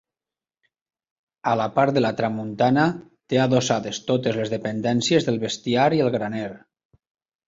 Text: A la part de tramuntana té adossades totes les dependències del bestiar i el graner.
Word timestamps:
A 1.49 1.51
la 1.59 1.65
part 1.75 1.99
de 1.99 2.01
tramuntana 2.21 2.85
té 3.33 3.39
adossades 3.43 3.99
totes 4.07 4.39
les 4.39 4.53
dependències 4.55 5.29
del 5.29 5.37
bestiar 5.45 5.85
i 5.99 6.03
el 6.07 6.11
graner. 6.17 6.49